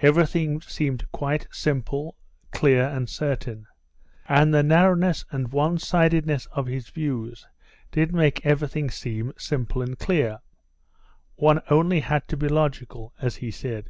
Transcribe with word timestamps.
Everything 0.00 0.60
seemed 0.60 1.10
quite 1.12 1.48
simple, 1.50 2.14
clear 2.50 2.82
and 2.86 3.08
certain. 3.08 3.66
And 4.28 4.52
the 4.52 4.62
narrowness 4.62 5.24
and 5.30 5.50
one 5.50 5.78
sidedness 5.78 6.44
of 6.52 6.66
his 6.66 6.90
views 6.90 7.46
did 7.90 8.12
make 8.12 8.44
everything 8.44 8.90
seem 8.90 9.32
simple 9.38 9.80
and 9.80 9.98
clear. 9.98 10.40
One 11.36 11.62
only 11.70 12.00
had 12.00 12.28
to 12.28 12.36
be 12.36 12.48
logical, 12.48 13.14
as 13.18 13.36
he 13.36 13.50
said. 13.50 13.88